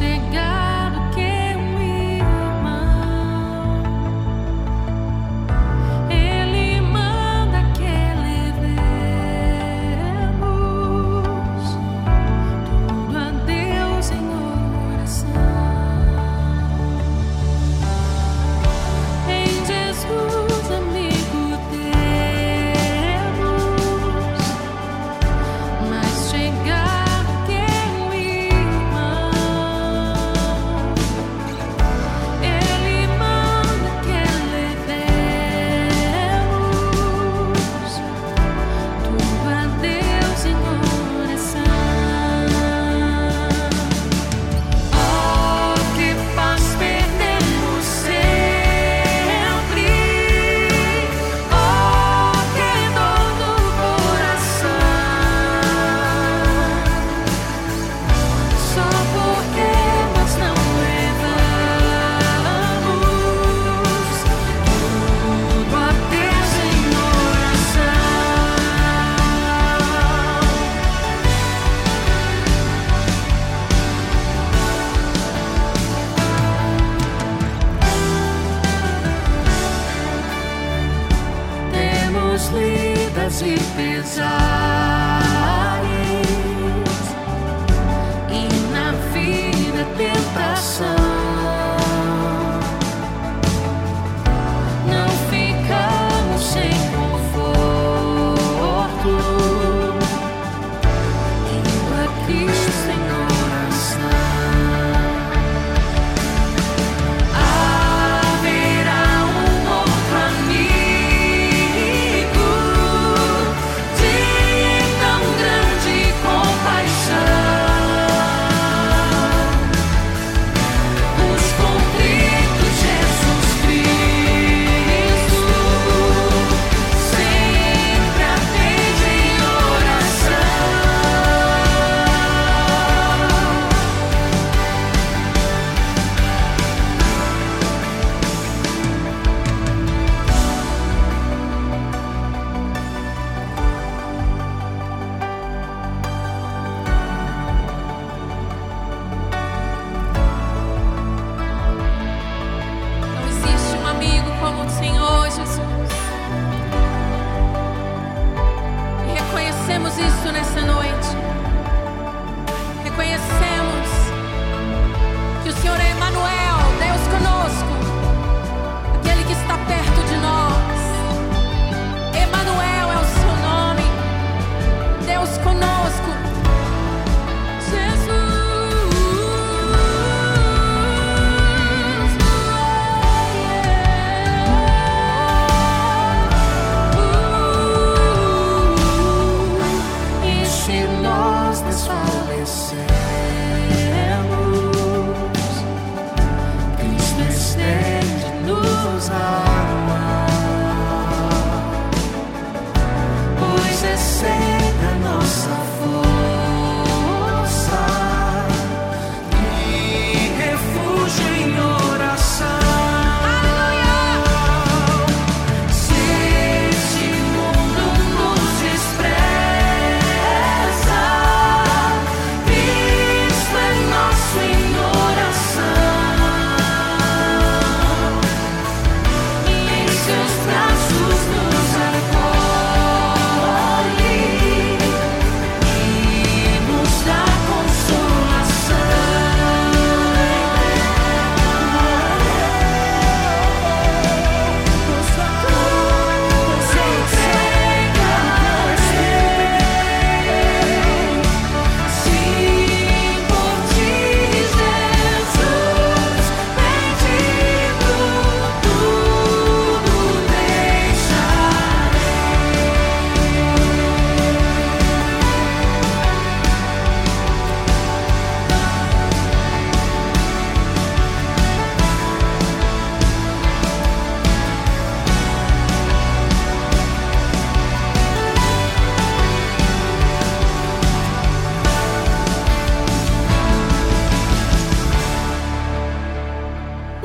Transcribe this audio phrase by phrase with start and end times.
[0.00, 0.49] Mais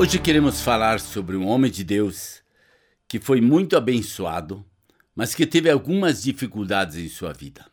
[0.06, 2.44] Hoje queremos falar sobre um homem de Deus
[3.08, 4.64] que foi muito abençoado,
[5.16, 7.66] mas que teve algumas dificuldades em sua vida.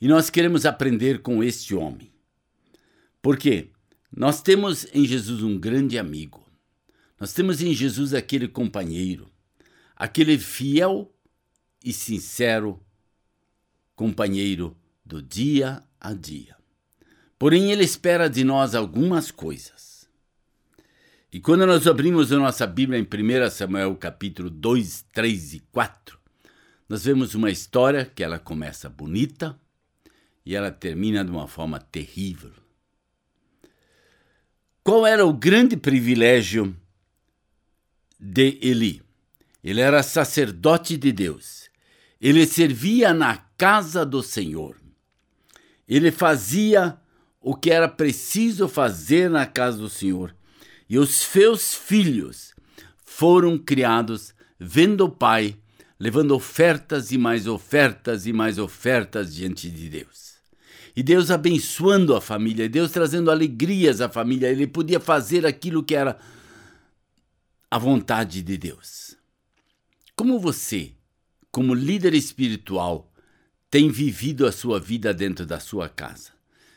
[0.00, 2.12] E nós queremos aprender com este homem.
[3.22, 3.68] Por quê?
[4.10, 6.44] Nós temos em Jesus um grande amigo.
[7.20, 9.30] Nós temos em Jesus aquele companheiro,
[9.94, 11.14] aquele fiel
[11.84, 12.84] e sincero
[13.94, 16.56] companheiro do dia a dia.
[17.38, 19.93] Porém, ele espera de nós algumas coisas.
[21.34, 26.16] E quando nós abrimos a nossa Bíblia em 1 Samuel capítulo 2, 3 e 4,
[26.88, 29.58] nós vemos uma história que ela começa bonita
[30.46, 32.52] e ela termina de uma forma terrível.
[34.84, 36.72] Qual era o grande privilégio
[38.20, 39.02] de Eli?
[39.60, 41.68] Ele era sacerdote de Deus.
[42.20, 44.76] Ele servia na casa do Senhor.
[45.88, 46.96] Ele fazia
[47.40, 50.32] o que era preciso fazer na casa do Senhor
[50.88, 52.54] e os seus filhos
[53.04, 55.56] foram criados vendo o Pai
[55.98, 60.34] levando ofertas e mais ofertas e mais ofertas diante de Deus.
[60.96, 65.94] E Deus abençoando a família, Deus trazendo alegrias à família, ele podia fazer aquilo que
[65.94, 66.18] era
[67.70, 69.16] a vontade de Deus.
[70.14, 70.92] Como você,
[71.50, 73.10] como líder espiritual,
[73.68, 76.33] tem vivido a sua vida dentro da sua casa?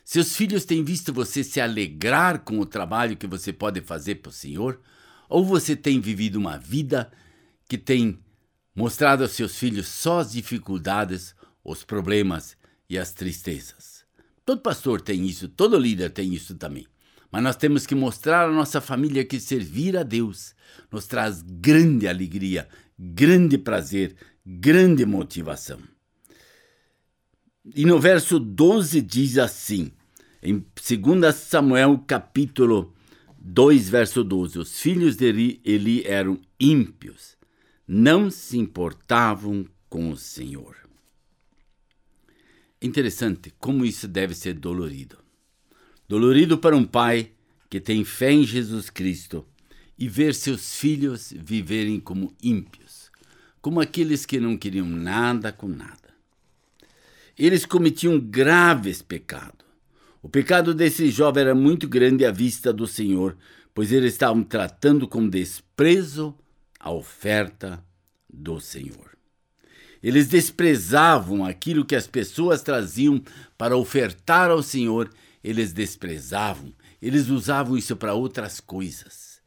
[0.10, 4.30] Seus filhos têm visto você se alegrar com o trabalho que você pode fazer para
[4.30, 4.80] o Senhor?
[5.28, 7.12] Ou você tem vivido uma vida
[7.68, 8.18] que tem
[8.74, 12.56] mostrado aos seus filhos só as dificuldades, os problemas
[12.90, 14.06] e as tristezas?
[14.46, 16.88] Todo pastor tem isso, todo líder tem isso também.
[17.30, 20.56] Mas nós temos que mostrar à nossa família que servir a Deus
[20.90, 24.16] nos traz grande alegria, grande prazer,
[24.46, 25.82] grande motivação.
[27.76, 29.92] E no verso 12 diz assim:
[30.42, 32.94] em 2 Samuel capítulo
[33.40, 37.36] 2, verso 12, os filhos de Eli eram ímpios,
[37.88, 40.76] não se importavam com o Senhor.
[42.82, 45.18] Interessante como isso deve ser dolorido.
[46.08, 47.32] Dolorido para um pai
[47.70, 49.46] que tem fé em Jesus Cristo
[49.98, 53.12] e ver seus filhos viverem como ímpios,
[53.62, 56.07] como aqueles que não queriam nada com nada.
[57.38, 59.68] Eles cometiam graves pecados
[60.28, 63.38] o pecado desse jovem era muito grande à vista do Senhor,
[63.74, 66.36] pois eles estavam tratando com desprezo
[66.78, 67.82] a oferta
[68.30, 69.16] do Senhor.
[70.04, 73.22] Eles desprezavam aquilo que as pessoas traziam
[73.58, 75.10] para ofertar ao Senhor,
[75.42, 79.40] eles desprezavam, eles usavam isso para outras coisas.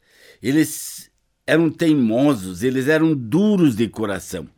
[0.43, 1.11] Eles
[1.47, 4.49] eram teimosos, eles eram duros de coração.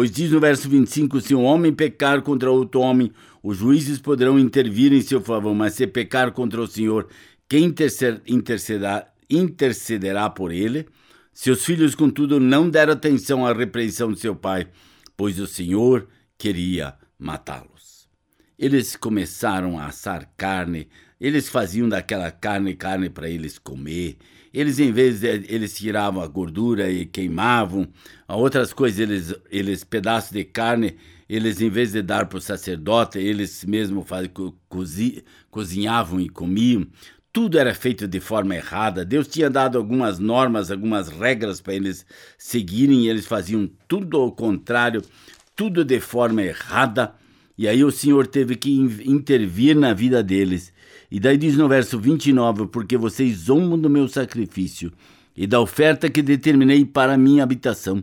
[0.00, 4.38] Pois diz no verso 25: se um homem pecar contra outro homem, os juízes poderão
[4.38, 7.06] intervir em seu favor, mas se pecar contra o Senhor,
[7.46, 7.64] quem
[8.26, 10.86] intercederá, intercederá por ele?
[11.34, 14.68] Seus filhos, contudo, não deram atenção à repreensão de seu pai,
[15.18, 18.08] pois o Senhor queria matá-los.
[18.58, 20.88] Eles começaram a assar carne,
[21.20, 24.16] eles faziam daquela carne carne para eles comer.
[24.52, 27.88] Eles, em vez de eles tiravam a gordura e queimavam,
[28.28, 30.96] outras coisas, eles, eles pedaços de carne,
[31.28, 34.28] eles, em vez de dar para o sacerdote, eles mesmos faz,
[34.68, 36.84] cozi, cozinhavam e comiam.
[37.32, 39.04] Tudo era feito de forma errada.
[39.04, 42.04] Deus tinha dado algumas normas, algumas regras para eles
[42.36, 45.00] seguirem, e eles faziam tudo ao contrário,
[45.54, 47.14] tudo de forma errada.
[47.56, 48.72] E aí o Senhor teve que
[49.04, 50.72] intervir na vida deles
[51.10, 54.92] e daí diz no verso 29: Porque vocês zombam do meu sacrifício
[55.36, 58.02] e da oferta que determinei para minha habitação.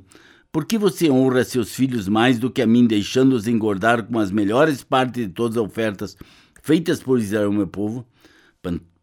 [0.52, 4.32] Por que você honra seus filhos mais do que a mim, deixando-os engordar com as
[4.32, 6.18] melhores partes de todas as ofertas
[6.62, 8.06] feitas por Israel, meu povo?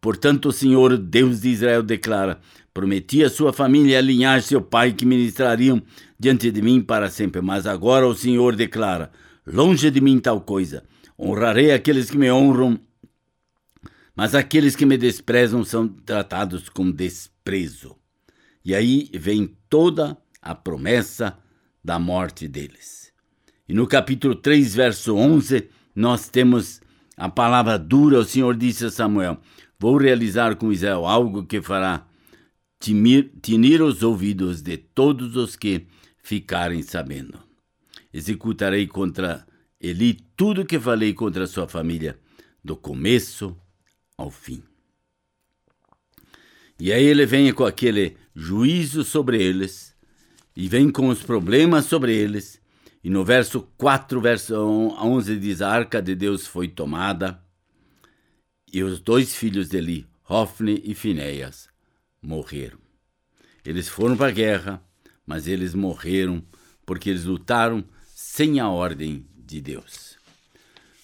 [0.05, 2.39] Portanto, o Senhor, Deus de Israel, declara:
[2.71, 5.81] Prometi a sua família e a linhagem seu pai que ministrariam
[6.19, 7.41] diante de mim para sempre.
[7.41, 9.09] Mas agora o Senhor declara:
[9.47, 10.83] Longe de mim tal coisa.
[11.19, 12.79] Honrarei aqueles que me honram
[14.15, 17.95] mas aqueles que me desprezam são tratados com desprezo.
[18.63, 21.37] E aí vem toda a promessa
[21.83, 23.11] da morte deles.
[23.67, 26.81] E no capítulo 3, verso 11, nós temos
[27.17, 28.19] a palavra dura.
[28.19, 29.39] O Senhor disse a Samuel:
[29.77, 32.07] Vou realizar com Israel algo que fará
[32.79, 35.87] timir, tinir os ouvidos de todos os que
[36.23, 37.37] ficarem sabendo.
[38.13, 39.45] Executarei contra
[39.79, 42.17] Eli tudo o que falei contra sua família,
[42.63, 43.55] do começo
[44.17, 44.63] ao fim.
[46.79, 49.95] E aí ele vem com aquele juízo sobre eles,
[50.55, 52.61] e vem com os problemas sobre eles,
[53.03, 57.41] e no verso 4, verso 11 diz: A arca de Deus foi tomada,
[58.71, 61.69] e os dois filhos dele, Hofni e Finéias,
[62.21, 62.79] morreram.
[63.63, 64.83] Eles foram para a guerra,
[65.25, 66.43] mas eles morreram
[66.85, 70.17] porque eles lutaram sem a ordem de Deus.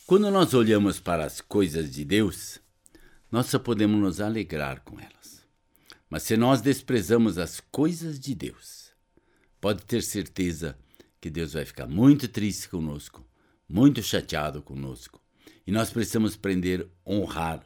[0.05, 2.59] Quando nós olhamos para as coisas de Deus,
[3.31, 5.45] nós só podemos nos alegrar com elas.
[6.09, 8.91] Mas se nós desprezamos as coisas de Deus,
[9.61, 10.77] pode ter certeza
[11.21, 13.25] que Deus vai ficar muito triste conosco,
[13.69, 15.21] muito chateado conosco.
[15.65, 17.63] E nós precisamos aprender a honrar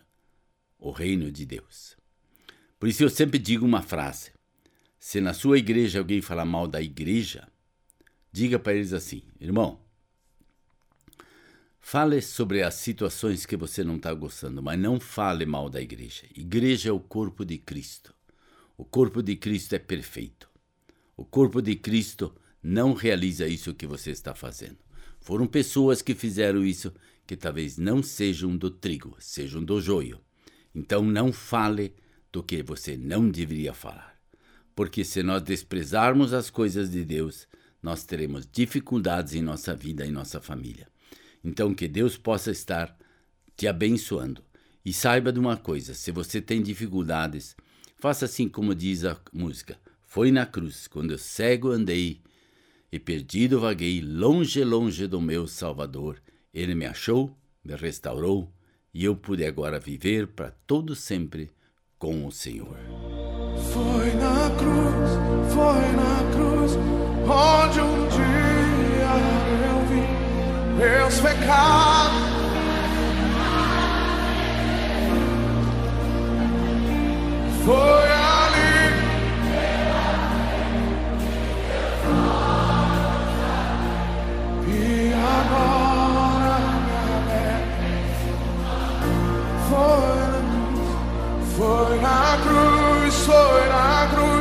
[0.78, 1.98] o reino de Deus.
[2.78, 4.32] Por isso eu sempre digo uma frase:
[5.00, 7.48] se na sua igreja alguém falar mal da igreja,
[8.32, 9.85] diga para eles assim, irmão,
[11.88, 16.24] Fale sobre as situações que você não está gostando, mas não fale mal da igreja.
[16.36, 18.12] Igreja é o corpo de Cristo.
[18.76, 20.50] O corpo de Cristo é perfeito.
[21.16, 24.80] O corpo de Cristo não realiza isso que você está fazendo.
[25.20, 26.92] Foram pessoas que fizeram isso
[27.28, 30.20] que talvez não sejam do trigo, sejam do joio.
[30.74, 31.94] Então não fale
[32.32, 34.20] do que você não deveria falar.
[34.76, 37.48] Porque se nós desprezarmos as coisas de Deus,
[37.80, 40.88] nós teremos dificuldades em nossa vida e nossa família.
[41.46, 42.98] Então, que Deus possa estar
[43.56, 44.42] te abençoando.
[44.84, 47.56] E saiba de uma coisa: se você tem dificuldades,
[47.98, 49.78] faça assim como diz a música.
[50.04, 52.20] Foi na cruz, quando eu cego andei
[52.92, 56.20] e perdido vaguei, longe, longe do meu Salvador.
[56.52, 58.52] Ele me achou, me restaurou
[58.92, 61.52] e eu pude agora viver para todo sempre
[62.00, 62.78] com o Senhor.
[63.72, 66.72] Foi na cruz, foi na cruz,
[67.28, 68.55] onde um dia
[70.76, 72.36] meus pecados.
[77.66, 78.76] Foi ali.
[84.68, 86.58] E agora
[89.70, 90.30] foi,
[91.56, 94.35] foi na cruz, foi na cruz,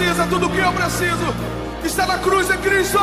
[0.00, 1.34] precisa, tudo que eu preciso,
[1.84, 2.98] está na cruz de Cristo.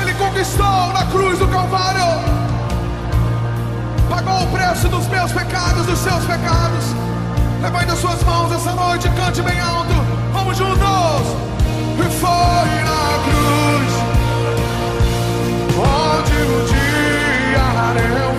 [0.00, 2.00] Ele conquistou na cruz do Calvário.
[4.08, 6.94] Pagou o preço dos meus pecados, dos seus pecados.
[7.60, 9.92] Levante as suas mãos essa noite, cante bem alto.
[10.32, 10.80] Vamos juntos.
[11.98, 13.92] E foi na cruz
[15.76, 17.66] onde o dia
[18.22, 18.35] eu